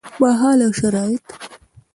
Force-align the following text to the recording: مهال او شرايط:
مهال 0.21 0.59
او 0.65 0.71
شرايط: 0.81 1.25